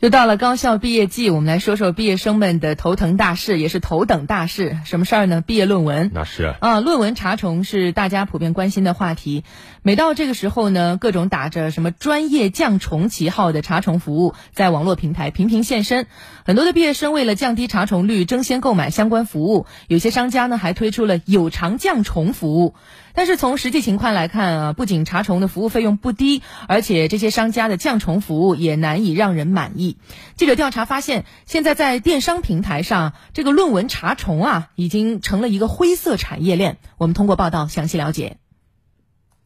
[0.00, 4.76] 又到了高校毕业季，我们来说说毕业生们的头疼大事，也是头等大事。
[4.84, 5.40] 什么事儿呢？
[5.40, 6.10] 毕业论文。
[6.12, 9.44] 那是啊，论文查重是大家普遍关心的话题。
[9.82, 16.06] 每到这个时候呢，各种打着什么专业降重旗号的查重服务，在网络平台频频现身。
[16.44, 19.64] 很多的毕业生为了降低查重率，争先购买相关服务。
[19.86, 22.74] 有些商家呢，还推出了有偿降重服务。
[23.14, 29.96] 但是从实际情况来看啊，不仅查重的服务费用不低，而且这些商家的降重服务也难以让人满意。
[30.36, 36.78] 记者调查发现，现在在电商平台上，这个论文查重啊，已经成了一个灰色产业链。
[36.98, 38.36] 我们通过报道详细了解。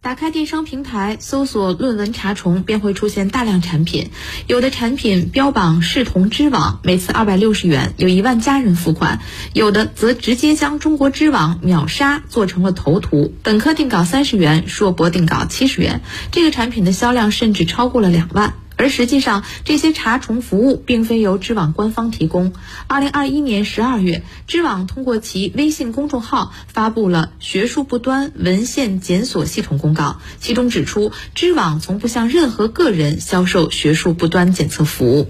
[0.00, 4.10] 打开电商平台，搜索“论文查重”，便会出现大量产品。
[4.46, 9.18] 有的产品标榜视同知网，每次二百六十元，有一万家人付款；
[9.54, 13.34] 有的则直接将中国知网秒杀做成了头图。
[13.42, 18.54] 本科定稿三十元，硕博定稿七十元，这个产品的销量甚至超过了两万。
[18.78, 22.52] 而实际上，这些查重服务并非由知网官方提供。
[22.86, 35.28] 二零二一年十二月，知网通过其微信公众号发布了“学术不端文献检索系统公告”，其中指出，知网从不向任何个人销售学术不端检测服务。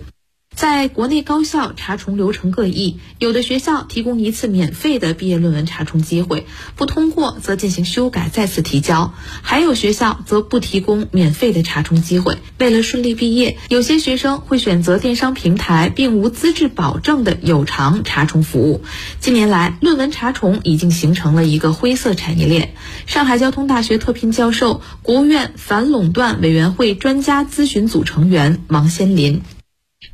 [0.58, 12.38] 在国内高校查重流程各异，有的学校提供一次免费的毕业论文查重机会，不通过则进行修改再次提交；还有学校则不提供免费的查重机会。
[12.58, 18.82] 为了顺利毕业，有些学生会选择电商平台并无资质保证的有偿查重服务。
[19.20, 22.74] 近年来，论文查重已经形成了一个灰色产业链。
[23.06, 29.40] 上海交通大学特聘教授、国务院反垄断委员会专家咨询组成员王先林。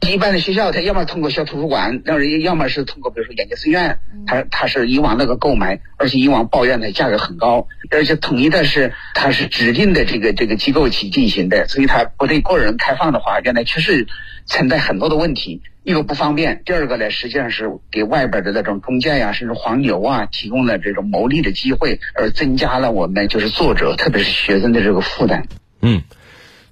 [0.00, 14.06] 一般的学校，他要么通过校图书馆，要要么是通过比如说研究生院，他他是以往那个购买，而且以往抱怨的价格很高，而且统一的是他是指定的这个这个机构去进行的，所以他不对个人开放的话，原来确实
[14.45, 25.47] 存在很多的问题，一个不方便，第二个呢，实际上是给外边的那种中介呀，甚至黄牛啊，提供了这种牟利的机会，而增加了我们就是作者，特别是学生的这个负担。
[25.81, 26.03] 嗯。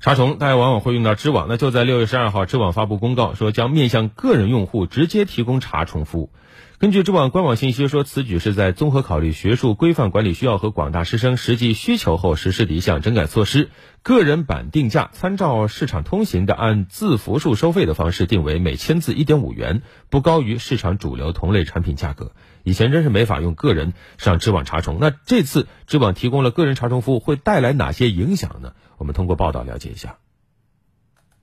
[0.02, 6.30] 查重大家往往会用到知网，那就在六月十二号，知网发布公告说将面向个人用户直接提供查重服务。
[6.82, 13.70] 根据知网官网信息说，此举是在综合考虑学术规范管理需要和广大师生实际需求后实施的一项整改措施。
[14.02, 22.32] 个人版定价参照市场通行的按字符数收费的方式定为每千字一点五元，不高于市场主流同类产品价格。
[22.64, 28.72] 以前真是没法用个人上知网查重，那这次知网提供了个人查重服务，会带来哪些影响呢？
[28.98, 30.16] 我们通过报道了解一下。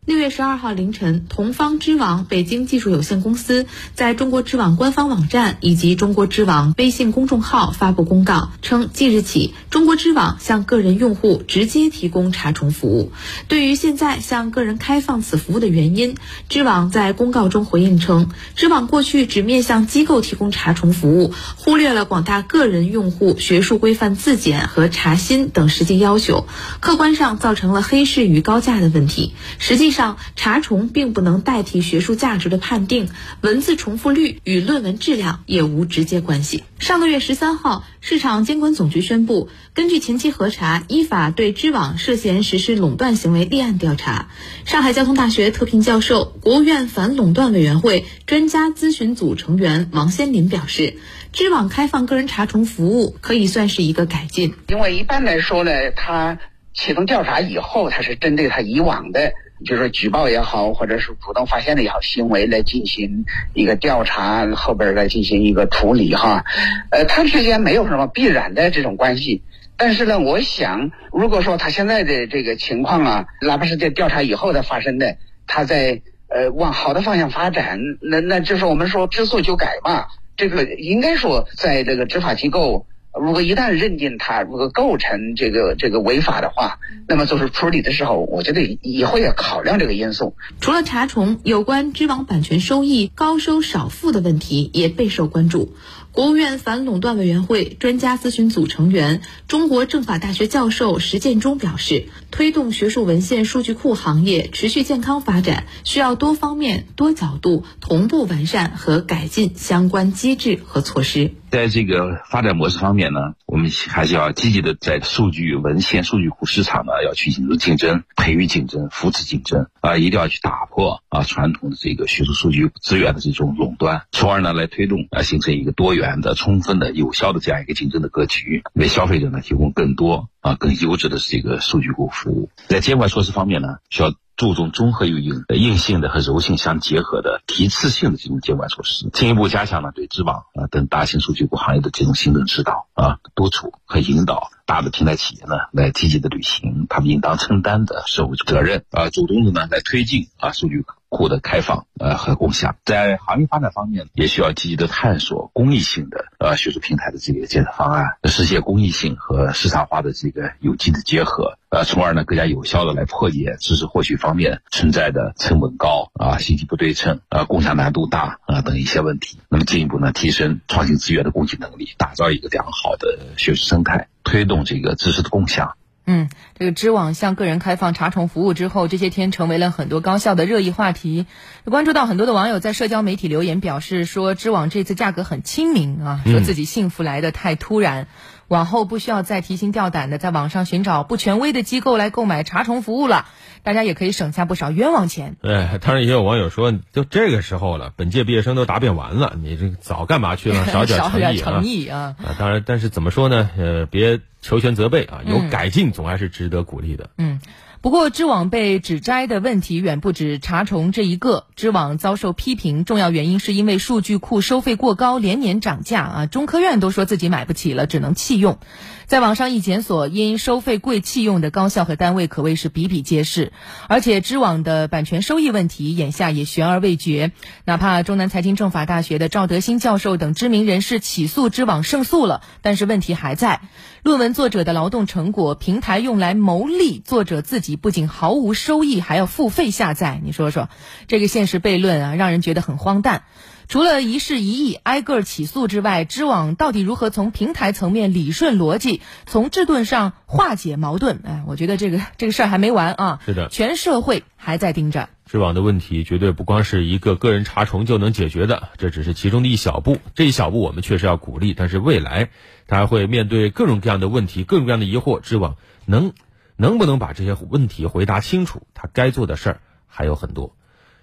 [0.10, 13.12] 六月十二号凌晨，同方知网北京技术有限公司在中国知网官方网站以及中国知网微信公众号发布公告称，即日起，中国知网向个人用户直接提供查重服务。
[13.48, 16.16] 对于现在向个人开放此服务的原因，
[16.50, 26.48] 知网在公告中回应称，知网过去只面向机构提供查重服务，忽略了广大个人用户学术规范自检和查新等实际要求，
[26.80, 29.36] 客观上造成了黑市与高价的问题。
[29.60, 33.10] 实际上，上查重并不能代替学术价值的判定，
[33.42, 36.64] 文字重复率与论文质量也无直接关系。
[36.78, 44.30] 上个月十三号，市场监管总局宣布，根据前期核查，依法对知网涉嫌实施垄断行为立案调查。
[44.64, 50.96] 上海交通大学特聘教授、国务院反垄断委员会专家咨询组成员王先林表示，
[51.34, 56.40] 知网开放个人查重服务可以算是一个改进，因为一般来说呢，它
[56.74, 59.34] 启动调查以后，它是针对它以往的。
[59.66, 66.46] 就是举报也好，或者是主动发现的也好，行为来进行一个调查，后边来进行一个处理哈。
[66.92, 69.44] 呃，它之间没有什么必然的这种关系。
[69.78, 80.06] 但是呢，我想，如果说他现在的这个情况啊，哪怕是在调查以后的发生的，他在呃往好的方向发展，那那就是我们说知错就改嘛。
[80.36, 82.86] 这个应该说，在这个执法机构。
[83.20, 90.36] 如果一旦认定他如果构成这个这个违法的话，那么做出处理的时候，我觉得以后要考量这个因素。
[90.62, 95.76] 除了查重，有关知网版权收益高收少付的问题也备受关注。
[96.12, 111.32] 国务院反垄断委员会专家咨询组成员、中国政法大学教授石建中表示，推动学术文献数据库行业持续健康发展，需要多方面、多角度同步完善和改进相关机制和措施。
[111.52, 125.99] 在这个发展模式方面呢，我们还是要积极的在数据文献数据库市场呢要去引入竞争、培育竞争、扶持竞争啊，一定要去打破啊传统的这个学术数据资源的这种垄断，从而呢来推动啊形成一个多元。
[126.00, 132.50] 源的、充分的、有效的这样一个竞争的格局，为消费者呢提供更多啊更优质的这个数据库服务。
[132.68, 134.14] 在监管措施方面呢，需要。
[134.40, 144.50] 注重综合运营、硬性的和柔性相结合的提次性的这种监管措施，进一步加强呢对知网啊等大型数据库行业的这种行政指导啊、督促和引导。
[144.66, 152.78] 大的平台企业呢，来积极的履行他们应当承担的社会责任啊，主动的呢来推进啊数据库库的开放呃和共享。
[152.86, 169.40] 在行业发展方面，也需要积极的探索公益性的呃学术平台的这个建设方案，实现公益性和市场化的这个有机的结合，呃，从而呢更加有效的来破解知识获取方面存在的成本高啊、信息不对称啊、共享难度大啊等一些问题。
[169.50, 174.08] 那么进一步呢提升创新资源的供给能力，打造一个良好的学术生态。
[174.22, 175.74] 推动这个知识的共享。
[176.12, 176.28] 嗯，
[176.58, 181.28] 这个知网向个人开放查重服务之后，这些天成为了很多高校的热议话题。
[181.66, 188.08] 关注到很多的网友在社交媒体留言表示说，知网这次价格很亲民啊，说自己幸福来的太突然，
[188.50, 193.28] 往后不需要再提心吊胆的在网上寻找不权威的机构来购买查重服务了，
[193.64, 195.38] 大家也可以省下不少冤枉钱。
[195.42, 200.66] 对，当然也有网友说，就这个时候了，本届毕业生都答辩完了，你这早干嘛去了？
[200.68, 201.44] 少点诚意啊！
[201.44, 202.16] 诚意啊！
[202.18, 203.50] 啊，当然，但是怎么说呢？
[203.58, 204.20] 呃，别。
[204.42, 207.10] 求全责备啊，有改进总还是值得鼓励的。
[207.18, 207.42] 嗯。
[207.82, 211.46] 不过，知网被指摘的问题远不止查重这一个。
[211.56, 216.26] 知网遭受批评，重要原因是因为数据库收费过高，连年涨价啊！
[216.26, 218.60] 中科院都说自己买不起了，只能弃用。
[219.06, 223.54] 在网上一检索，因收费贵弃用的高校和单位可谓是比比皆是。
[223.88, 227.32] 而且，知网的版权收益问题眼下也悬而未决。
[227.64, 233.62] 哪怕中南财经政法大学的赵德新教授等知名人士起诉知网胜诉了，但是问题还在。
[234.02, 237.76] 论文作者的劳动成果，平台用来牟利，作者自己。
[237.76, 240.70] 不仅毫无收益，还要付费下载，你说说，
[241.08, 243.24] 这个现实悖论啊，让人觉得很荒诞。
[243.68, 251.20] 除了一事一议挨个起诉之外，知网到底如何从平台层面理顺逻辑，从制度上化解矛盾？
[251.26, 253.20] 哎，我觉得这个这个事儿还没完啊！
[253.26, 260.00] 是的，全社会还在盯着知网的问题，绝对不光是一个个人查重就能解决的，这只是其中的一小步。
[260.16, 262.32] 这一小步我们确实要鼓励，但是未来
[262.66, 266.14] 它还会面对各种各样的问题，各种各样的疑惑，知网能。
[266.56, 268.64] 能不能把这些问题回答清楚？
[268.74, 270.56] 他该做的事儿还有很多。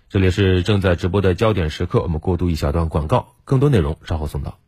[0.08, 4.58] 这里是正在直播的焦点时刻，我们过渡一小段广告，更多内容稍后送到。